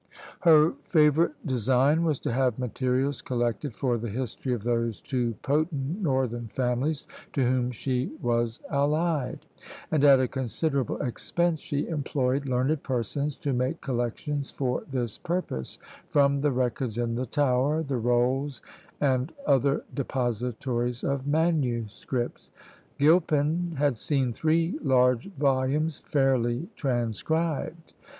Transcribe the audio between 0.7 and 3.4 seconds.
favourite design was to have materials